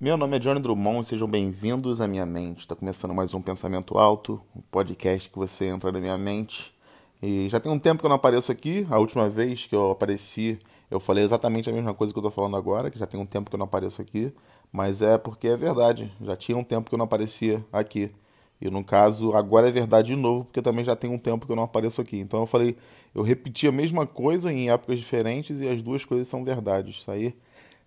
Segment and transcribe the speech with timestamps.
[0.00, 2.60] Meu nome é Johnny Drummond e sejam bem-vindos à minha mente.
[2.60, 6.72] Está começando mais um Pensamento Alto, um podcast que você entra na minha mente.
[7.20, 8.86] E já tem um tempo que eu não apareço aqui.
[8.90, 10.56] A última vez que eu apareci,
[10.88, 13.26] eu falei exatamente a mesma coisa que eu estou falando agora, que já tem um
[13.26, 14.32] tempo que eu não apareço aqui.
[14.70, 18.12] Mas é porque é verdade, já tinha um tempo que eu não aparecia aqui.
[18.60, 21.50] E no caso, agora é verdade de novo, porque também já tem um tempo que
[21.50, 22.20] eu não apareço aqui.
[22.20, 22.76] Então eu falei,
[23.12, 26.98] eu repeti a mesma coisa em épocas diferentes e as duas coisas são verdades.
[26.98, 27.34] Isso aí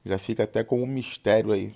[0.05, 1.73] já fica até como um mistério aí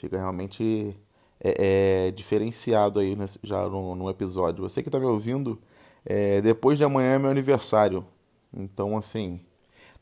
[0.00, 0.96] Fica realmente
[1.38, 4.62] é, é, diferenciado aí né, já no, no, episódio.
[4.62, 5.60] Você que está me ouvindo,
[6.06, 8.02] é, depois de amanhã é meu aniversário.
[8.50, 9.40] Então, assim,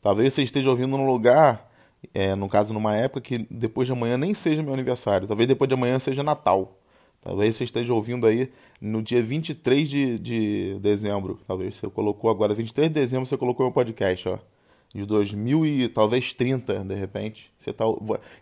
[0.01, 1.69] talvez você esteja ouvindo num lugar,
[2.13, 5.27] é, no caso, numa época que depois de amanhã nem seja meu aniversário.
[5.27, 6.79] Talvez depois de amanhã seja Natal.
[7.21, 11.41] Talvez você esteja ouvindo aí no dia 23 de, de dezembro.
[11.45, 14.39] Talvez você colocou agora, 23 de dezembro, você colocou meu podcast, ó
[14.93, 17.51] de 2000 e talvez 30, de repente.
[17.57, 17.85] Você tá,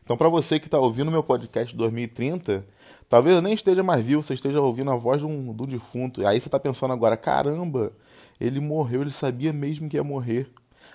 [0.04, 2.66] então, para você que está ouvindo meu podcast de 2030,
[3.10, 6.26] talvez eu nem esteja mais vivo, você esteja ouvindo a voz de um, de defunto.
[6.26, 7.92] Aí você está pensando agora, caramba,
[8.40, 10.50] ele morreu, ele sabia mesmo que ia morrer.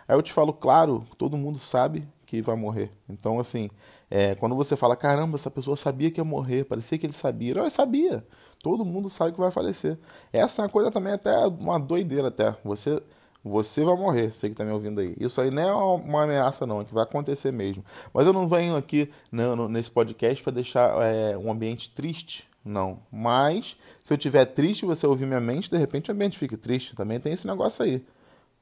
[0.09, 2.91] Aí eu te falo, claro, todo mundo sabe que vai morrer.
[3.09, 3.69] Então, assim,
[4.11, 7.55] é, quando você fala, caramba, essa pessoa sabia que ia morrer, parecia que ele sabia.
[7.55, 8.27] Não, ele sabia.
[8.63, 9.99] Todo mundo sabe que vai falecer.
[10.33, 12.57] Essa é uma coisa também até uma doideira até.
[12.65, 13.03] Você
[13.45, 15.15] você vai morrer, você que está me ouvindo aí.
[15.19, 17.85] Isso aí não é uma ameaça, não, é que vai acontecer mesmo.
[18.15, 23.01] Mas eu não venho aqui não, nesse podcast para deixar é, um ambiente triste, não.
[23.11, 26.95] Mas, se eu tiver triste você ouvir minha mente, de repente o ambiente fique triste.
[26.95, 28.05] Também tem esse negócio aí.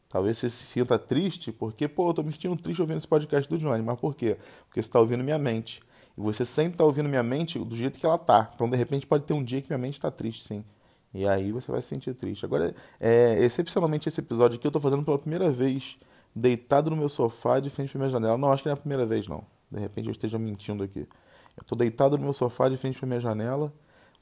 [0.08, 3.48] Talvez você se sinta triste porque, pô, eu tô me sentindo triste ouvindo esse podcast
[3.48, 3.82] do Johnny.
[3.82, 4.36] Mas por quê?
[4.66, 5.82] Porque você está ouvindo minha mente.
[6.16, 8.50] E você sempre está ouvindo minha mente do jeito que ela tá.
[8.54, 10.64] Então, de repente, pode ter um dia que minha mente está triste, sim.
[11.12, 12.44] E aí você vai se sentir triste.
[12.44, 15.98] Agora, é, excepcionalmente esse episódio aqui eu tô fazendo pela primeira vez,
[16.34, 18.38] deitado no meu sofá de frente pra minha janela.
[18.38, 19.44] Não, acho que não é a primeira vez, não.
[19.70, 21.06] De repente eu esteja mentindo aqui.
[21.56, 23.72] Eu tô deitado no meu sofá de frente pra minha janela,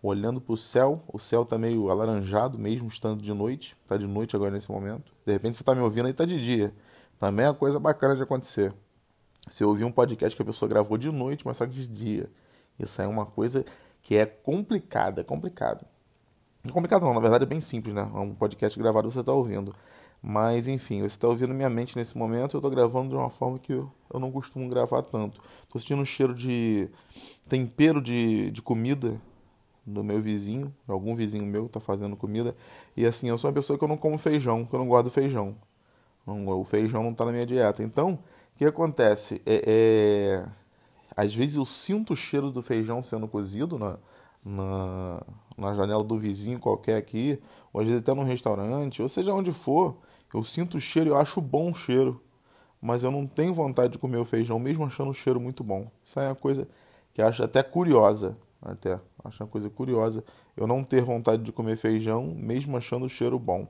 [0.02, 1.02] olhando pro céu.
[1.12, 3.76] O céu tá meio alaranjado, mesmo estando de noite.
[3.86, 5.12] Tá de noite agora nesse momento.
[5.24, 6.72] De repente você tá me ouvindo e tá de dia.
[7.18, 8.72] Também é uma coisa bacana de acontecer.
[9.60, 12.30] Eu ouvir um podcast que a pessoa gravou de noite, mas só de dia.
[12.78, 13.64] Isso é uma coisa
[14.02, 15.84] que é complicada, é complicado.
[16.64, 18.10] Não complicado não, na verdade é bem simples, né?
[18.14, 19.74] É um podcast gravado você está ouvindo.
[20.22, 23.58] Mas enfim, você está ouvindo minha mente nesse momento, eu estou gravando de uma forma
[23.58, 25.40] que eu, não costumo gravar tanto.
[25.62, 26.88] Estou sentindo um cheiro de
[27.48, 29.20] tempero de, de comida
[29.86, 32.54] do meu vizinho, algum vizinho meu está fazendo comida.
[32.96, 35.04] E assim, eu sou uma pessoa que eu não como feijão, que eu não gosto
[35.04, 35.56] do feijão.
[36.26, 37.82] o feijão não está na minha dieta.
[37.82, 39.40] Então, o que acontece?
[39.46, 40.48] É, é,
[41.16, 43.98] às vezes eu sinto o cheiro do feijão sendo cozido na,
[44.44, 45.22] na,
[45.58, 47.40] na janela do vizinho qualquer aqui,
[47.72, 49.96] ou às vezes até num restaurante, ou seja onde for,
[50.32, 52.22] eu sinto o cheiro, eu acho bom o cheiro,
[52.80, 55.90] mas eu não tenho vontade de comer o feijão, mesmo achando o cheiro muito bom.
[56.04, 56.68] Isso é uma coisa
[57.12, 60.24] que eu acho até curiosa, até, acho uma coisa curiosa,
[60.56, 63.66] eu não ter vontade de comer feijão, mesmo achando o cheiro bom.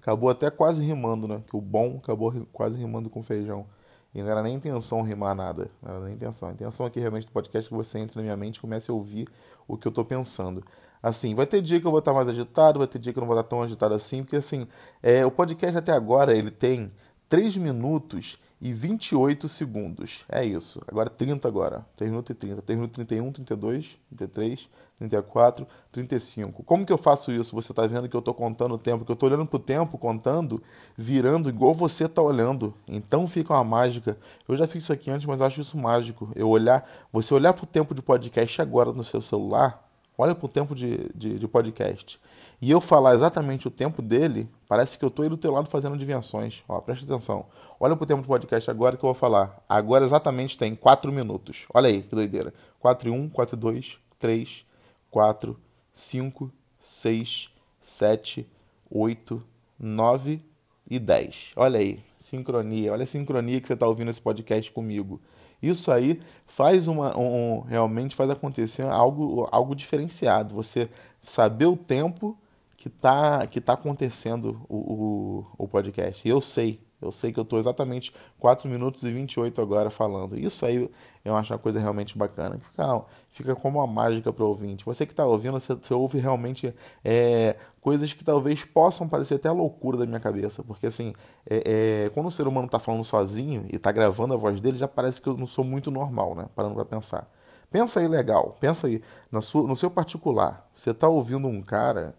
[0.00, 1.42] Acabou até quase rimando, né?
[1.46, 3.66] Que o bom acabou quase rimando com feijão.
[4.14, 5.70] E não era nem intenção rimar nada.
[5.82, 6.48] Não era nem intenção.
[6.48, 8.90] A intenção aqui realmente do podcast é que você entre na minha mente e comece
[8.90, 9.28] a ouvir
[9.68, 10.64] o que eu estou pensando.
[11.02, 13.22] Assim, vai ter dia que eu vou estar mais agitado, vai ter dia que eu
[13.22, 14.66] não vou estar tão agitado assim, porque assim,
[15.02, 16.92] é, o podcast até agora ele tem
[17.28, 20.24] 3 minutos e 28 segundos.
[20.28, 20.82] É isso.
[20.86, 21.86] Agora 30 agora.
[21.96, 22.62] 3 minutos e 30.
[22.62, 24.68] 3 minutos e 31, 32, 33,
[24.98, 26.62] 34, 35.
[26.62, 27.54] Como que eu faço isso?
[27.54, 29.60] Você está vendo que eu estou contando o tempo, que eu estou olhando para o
[29.60, 30.62] tempo, contando,
[30.94, 32.74] virando igual você está olhando.
[32.86, 34.18] Então fica uma mágica.
[34.46, 36.28] Eu já fiz isso aqui antes, mas eu acho isso mágico.
[36.34, 39.89] Eu olhar, você olhar para o tempo de podcast agora no seu celular,
[40.20, 42.20] olha para o tempo de, de, de podcast
[42.62, 45.66] e eu falar exatamente o tempo dele, parece que eu estou aí do teu lado
[45.66, 46.62] fazendo adivinhações.
[46.68, 47.46] Ó, presta atenção.
[47.78, 49.64] Olha pro tempo do podcast agora que eu vou falar.
[49.66, 51.64] Agora exatamente tem 4 minutos.
[51.72, 52.52] Olha aí, que doideira.
[52.78, 54.66] 4 e 1, 4 e 2, 3,
[55.10, 55.58] 4,
[55.94, 58.46] 5, 6, 7,
[58.90, 59.42] 8,
[59.78, 60.49] 9
[60.90, 61.52] e 10.
[61.56, 62.92] Olha aí, sincronia.
[62.92, 65.20] Olha a sincronia que você está ouvindo esse podcast comigo.
[65.62, 70.54] Isso aí faz uma, um, realmente faz acontecer algo, algo diferenciado.
[70.54, 70.88] Você
[71.22, 72.36] saber o tempo
[72.76, 76.26] que está que tá acontecendo o, o, o podcast.
[76.26, 80.38] Eu sei, eu sei que eu estou exatamente 4 minutos e 28 agora falando.
[80.38, 80.90] Isso aí
[81.24, 82.58] eu acho uma coisa realmente bacana.
[82.58, 84.84] Fica, fica como uma mágica para o ouvinte.
[84.84, 86.74] Você que está ouvindo, você, você, ouve realmente
[87.04, 90.62] é, coisas que talvez possam parecer até loucura da minha cabeça.
[90.64, 91.12] Porque assim,
[91.48, 94.78] é, é, quando o ser humano está falando sozinho e está gravando a voz dele,
[94.78, 96.46] já parece que eu não sou muito normal, né?
[96.54, 97.30] Parando para pensar.
[97.70, 99.00] Pensa aí legal, pensa aí,
[99.30, 100.68] na sua, no seu particular.
[100.74, 102.14] Você está ouvindo um cara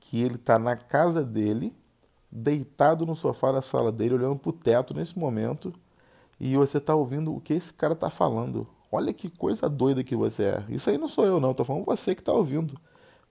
[0.00, 1.76] que ele está na casa dele,
[2.32, 5.72] deitado no sofá da sala dele, olhando para o teto nesse momento,
[6.40, 8.66] e você está ouvindo o que esse cara está falando.
[8.90, 10.64] Olha que coisa doida que você é.
[10.70, 11.52] Isso aí não sou eu, não.
[11.52, 12.80] Tô falando você que tá ouvindo.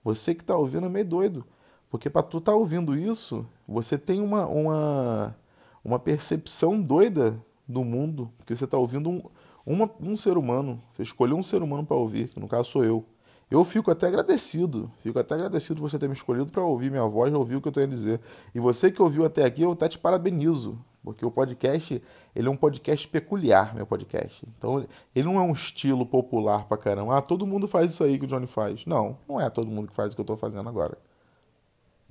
[0.04, 1.44] Você que tá ouvindo é meio doido.
[1.90, 5.36] Porque para tu tá ouvindo isso, você tem uma, uma,
[5.84, 8.30] uma percepção doida do mundo.
[8.38, 9.22] Porque você tá ouvindo um,
[9.66, 10.80] uma, um ser humano.
[10.92, 13.04] Você escolheu um ser humano para ouvir, que no caso sou eu.
[13.50, 14.90] Eu fico até agradecido.
[15.00, 17.72] Fico até agradecido você ter me escolhido para ouvir minha voz, ouvir o que eu
[17.72, 18.20] tenho a dizer.
[18.54, 20.78] E você que ouviu até aqui, eu até te parabenizo.
[21.02, 22.02] Porque o podcast,
[22.36, 24.46] ele é um podcast peculiar, meu podcast.
[24.56, 27.16] Então, ele não é um estilo popular pra caramba.
[27.16, 28.84] Ah, todo mundo faz isso aí que o Johnny faz.
[28.84, 30.98] Não, não é todo mundo que faz o que eu tô fazendo agora.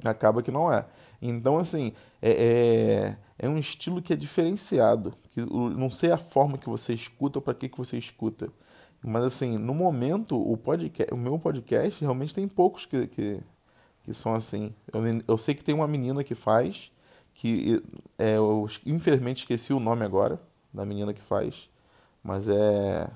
[0.03, 0.85] Acaba que não é.
[1.21, 5.13] Então, assim, é, é, é um estilo que é diferenciado.
[5.31, 8.51] Que, não sei a forma que você escuta ou para que, que você escuta.
[9.03, 13.39] Mas, assim, no momento, o, podcast, o meu podcast realmente tem poucos que, que,
[14.03, 14.73] que são assim.
[14.91, 16.91] Eu, eu sei que tem uma menina que faz
[17.39, 17.81] que
[18.17, 20.41] é, eu infelizmente esqueci o nome agora
[20.73, 21.69] da menina que faz,
[22.21, 23.09] mas é,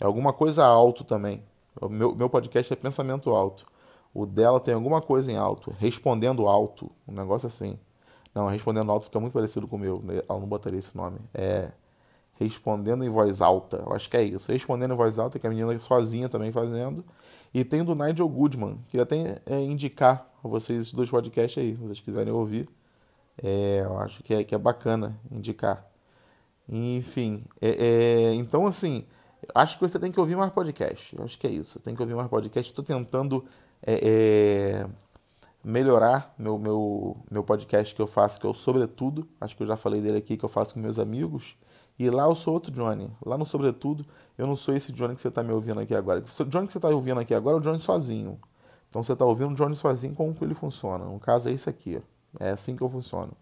[0.00, 1.42] é alguma coisa alto também.
[1.78, 3.66] O meu, meu podcast é Pensamento Alto.
[4.14, 7.78] O dela tem alguma coisa em alto, respondendo alto, um negócio assim.
[8.34, 10.22] Não, respondendo alto fica muito parecido com o meu, né?
[10.26, 11.18] ela não botaria esse nome.
[11.34, 11.72] É
[12.40, 14.50] respondendo em voz alta, eu acho que é isso.
[14.50, 17.04] Respondendo em voz alta, que a menina sozinha também fazendo.
[17.52, 21.76] E tem do Nigel Goodman, queria até é, indicar a vocês esses dois podcasts aí,
[21.76, 22.66] se vocês quiserem ouvir.
[23.42, 25.86] É, eu acho que é, que é bacana indicar.
[26.68, 27.68] Enfim, é,
[28.30, 29.04] é, então assim,
[29.54, 31.16] acho que você tem que ouvir mais podcast.
[31.16, 31.78] Eu acho que é isso.
[31.80, 32.70] Tem que ouvir mais podcast.
[32.70, 33.44] Estou tentando
[33.82, 34.86] é, é,
[35.64, 39.28] melhorar meu, meu, meu podcast que eu faço, que é o Sobretudo.
[39.40, 41.56] Acho que eu já falei dele aqui, que eu faço com meus amigos.
[41.98, 43.10] E lá eu sou outro Johnny.
[43.24, 44.06] Lá no Sobretudo,
[44.38, 46.20] eu não sou esse Johnny que você está me ouvindo aqui agora.
[46.20, 48.38] O Johnny que você está ouvindo aqui agora é o Johnny sozinho.
[48.88, 51.04] Então você está ouvindo o Johnny sozinho como que ele funciona.
[51.04, 51.96] No caso é isso aqui.
[51.96, 52.11] Ó.
[52.40, 53.32] É assim que eu funciono.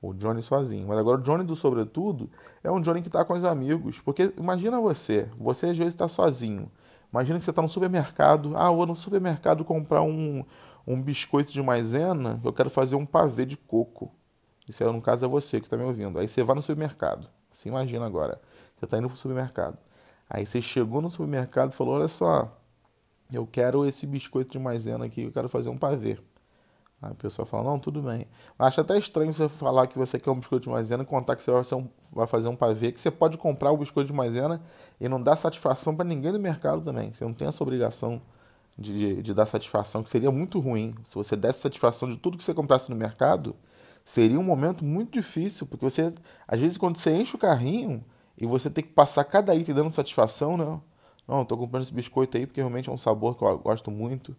[0.00, 0.86] O Johnny sozinho.
[0.86, 2.30] Mas agora o Johnny do Sobretudo
[2.62, 4.00] é um Johnny que está com os amigos.
[4.00, 6.70] Porque imagina você, você às vezes está sozinho.
[7.10, 8.56] Imagina que você está no supermercado.
[8.56, 10.44] Ah, vou no supermercado comprar um,
[10.86, 12.40] um biscoito de maisena.
[12.44, 14.12] Eu quero fazer um pavê de coco.
[14.68, 16.18] Isso é, no caso é você que está me ouvindo.
[16.18, 17.28] Aí você vai no supermercado.
[17.52, 18.40] Se imagina agora.
[18.76, 19.78] Você está indo para o supermercado.
[20.28, 22.60] Aí você chegou no supermercado e falou: Olha só,
[23.32, 25.22] eu quero esse biscoito de maisena aqui.
[25.22, 26.18] Eu quero fazer um pavê.
[27.00, 28.26] Aí a pessoa fala, não, tudo bem.
[28.58, 31.42] Acho até estranho você falar que você quer um biscoito de maisena e contar que
[31.42, 34.14] você vai fazer um, vai fazer um pavê, que você pode comprar o biscoito de
[34.14, 34.62] maisena
[34.98, 37.12] e não dar satisfação para ninguém do mercado também.
[37.12, 38.20] Você não tem essa obrigação
[38.78, 40.94] de, de, de, dar satisfação, que seria muito ruim.
[41.04, 43.54] Se você desse satisfação de tudo que você comprasse no mercado,
[44.04, 46.14] seria um momento muito difícil, porque você,
[46.48, 48.02] às vezes, quando você enche o carrinho
[48.38, 50.82] e você tem que passar cada item dando satisfação, não.
[51.28, 54.36] Não, estou comprando esse biscoito aí porque realmente é um sabor que eu gosto muito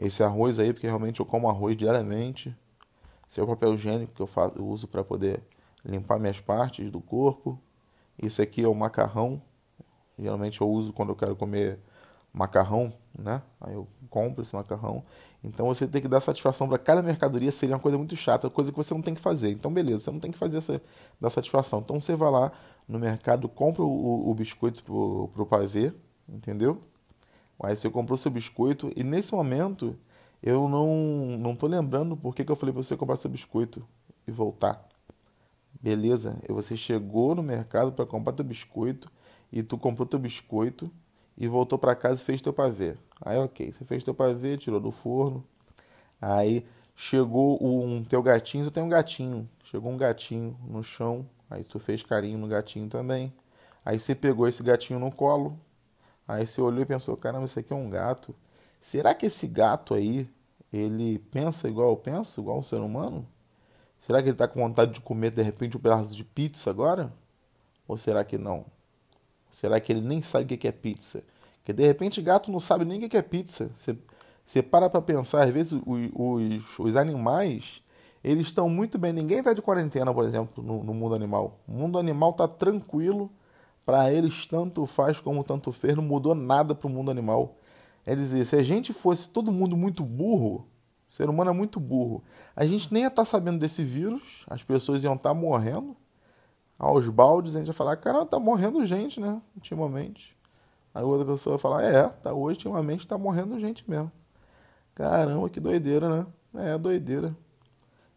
[0.00, 2.56] esse arroz aí, porque realmente eu como arroz diariamente.
[3.28, 5.42] Esse é o papel higiênico que eu, faço, eu uso para poder
[5.84, 7.60] limpar minhas partes do corpo.
[8.20, 9.40] Isso aqui é o macarrão.
[10.18, 11.78] Geralmente eu uso quando eu quero comer
[12.32, 13.42] macarrão, né?
[13.60, 15.04] Aí eu compro esse macarrão.
[15.44, 18.70] Então você tem que dar satisfação para cada mercadoria seria uma coisa muito chata, coisa
[18.70, 19.50] que você não tem que fazer.
[19.50, 20.80] Então beleza, você não tem que fazer essa
[21.20, 21.80] dar satisfação.
[21.80, 22.52] Então você vai lá
[22.88, 25.92] no mercado, compra o, o biscoito pro, pro pavê,
[26.28, 26.82] entendeu?
[27.62, 29.96] Aí você comprou seu biscoito e nesse momento
[30.42, 33.86] eu não não tô lembrando por que, que eu falei para você comprar seu biscoito
[34.26, 34.88] e voltar.
[35.80, 36.38] Beleza?
[36.48, 39.10] E você chegou no mercado para comprar teu biscoito
[39.52, 40.90] e tu comprou teu biscoito
[41.36, 42.96] e voltou para casa e fez teu pavê.
[43.20, 45.44] Aí ok, você fez teu pavê, tirou do forno.
[46.20, 49.48] Aí chegou um teu gatinho, tu tem um gatinho.
[49.64, 53.32] Chegou um gatinho no chão, aí tu fez carinho no gatinho também.
[53.84, 55.58] Aí você pegou esse gatinho no colo,
[56.30, 58.32] Aí você olhou e pensou, caramba, isso aqui é um gato.
[58.80, 60.28] Será que esse gato aí,
[60.72, 63.26] ele pensa igual eu penso, igual um ser humano?
[64.00, 67.12] Será que ele está com vontade de comer de repente um pedaço de pizza agora?
[67.86, 68.64] Ou será que não?
[69.50, 71.24] Será que ele nem sabe o que é pizza?
[71.58, 73.68] Porque de repente gato não sabe nem o que é pizza.
[73.76, 73.96] Você,
[74.46, 75.82] você para para pensar, às vezes os,
[76.14, 77.82] os, os, animais,
[78.22, 79.12] eles estão muito bem.
[79.12, 81.58] Ninguém está de quarentena, por exemplo, no, no mundo animal.
[81.66, 83.28] O mundo animal está tranquilo
[83.90, 87.56] para eles, tanto faz como tanto fez, não mudou nada para o mundo animal.
[88.06, 90.68] É dizer, se a gente fosse todo mundo muito burro,
[91.08, 92.22] o ser humano é muito burro,
[92.54, 95.96] a gente nem ia estar tá sabendo desse vírus, as pessoas iam estar tá morrendo.
[96.78, 99.42] Aos baldes, a gente ia falar, cara, tá morrendo gente, né?
[99.56, 100.36] Ultimamente.
[100.94, 104.12] Aí outra pessoa ia falar, é, tá hoje, ultimamente, tá morrendo gente mesmo.
[104.94, 106.08] Caramba, que doideira,
[106.54, 106.72] né?
[106.72, 107.36] É, doideira.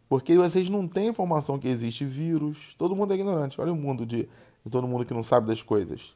[0.08, 2.76] Porque vocês não têm informação que existe vírus.
[2.78, 3.60] Todo mundo é ignorante.
[3.60, 4.30] Olha o mundo de
[4.66, 6.16] de todo mundo que não sabe das coisas.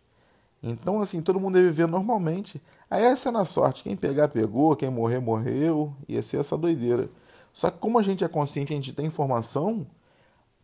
[0.62, 2.62] Então, assim, todo mundo ia viver normalmente.
[2.89, 3.84] Aí essa é na sorte.
[3.84, 4.75] Quem pegar, pegou.
[4.75, 5.94] Quem morrer, morreu.
[6.08, 7.10] Ia ser essa doideira.
[7.54, 9.86] Só que como a gente é consciente, a gente tem informação,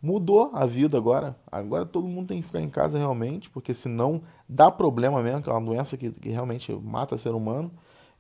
[0.02, 1.36] mudou a vida agora.
[1.52, 5.50] Agora todo mundo tem que ficar em casa realmente, porque senão dá problema mesmo, que
[5.50, 7.72] é uma doença que, que realmente mata ser humano.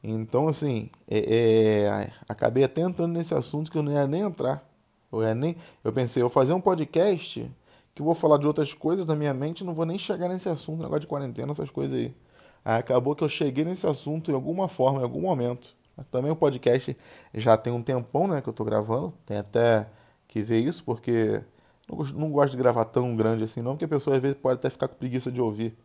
[0.03, 4.67] Então, assim, é, é, acabei até entrando nesse assunto que eu não ia nem entrar.
[5.11, 7.49] Eu, ia nem, eu pensei, eu vou fazer um podcast
[7.93, 10.49] que eu vou falar de outras coisas da minha mente, não vou nem chegar nesse
[10.49, 12.15] assunto, negócio de quarentena, essas coisas aí.
[12.65, 15.75] Aí acabou que eu cheguei nesse assunto em alguma forma, em algum momento.
[16.09, 16.97] Também o podcast
[17.33, 19.13] já tem um tempão, né, que eu tô gravando.
[19.25, 19.87] Tem até
[20.27, 21.41] que ver isso, porque
[22.15, 24.69] não gosto de gravar tão grande assim, não, porque a pessoa às vezes pode até
[24.69, 25.77] ficar com preguiça de ouvir.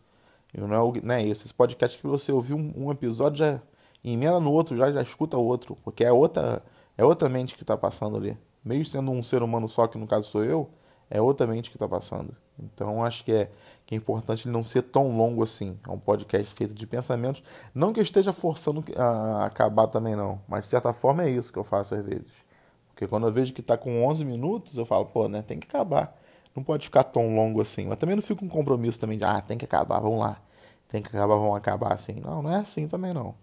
[0.55, 1.45] Não é, não é isso.
[1.45, 3.61] Esse podcast que você ouviu um, um episódio, já
[4.03, 5.77] emenda no outro, já, já escuta outro.
[5.85, 6.63] Porque é outra,
[6.97, 8.37] é outra mente que está passando ali.
[8.65, 10.71] Mesmo sendo um ser humano só, que no caso sou eu,
[11.11, 12.35] é outra mente que está passando.
[12.59, 13.51] Então acho que é,
[13.87, 15.79] que é importante ele não ser tão longo assim.
[15.87, 17.43] É um podcast feito de pensamentos.
[17.75, 20.41] Não que eu esteja forçando a acabar também, não.
[20.49, 22.33] Mas de certa forma é isso que eu faço às vezes.
[22.89, 25.69] Porque quando eu vejo que está com 11 minutos, eu falo, pô, né, tem que
[25.69, 26.19] acabar.
[26.55, 27.87] Não pode ficar tão longo assim.
[27.87, 30.37] Mas também não fico com compromisso também de, ah, tem que acabar, vamos lá.
[30.89, 32.15] Tem que acabar, vamos acabar assim.
[32.21, 33.35] Não, não é assim também não.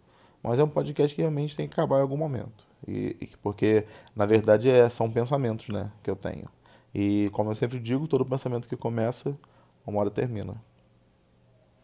[0.43, 2.67] Mas é um podcast que realmente tem que acabar em algum momento.
[2.87, 6.45] E, e porque, na verdade, é, são pensamentos né, que eu tenho.
[6.95, 9.37] E como eu sempre digo, todo pensamento que começa,
[9.85, 10.55] uma hora termina.